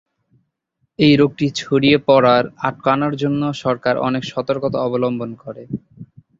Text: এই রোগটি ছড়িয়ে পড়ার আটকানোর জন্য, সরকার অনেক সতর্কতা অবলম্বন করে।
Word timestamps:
এই 0.99 1.13
রোগটি 1.17 1.45
ছড়িয়ে 1.59 1.97
পড়ার 2.07 2.45
আটকানোর 2.67 3.13
জন্য, 3.21 3.41
সরকার 3.63 3.95
অনেক 4.07 4.23
সতর্কতা 4.31 4.77
অবলম্বন 4.87 5.29
করে। 5.43 5.63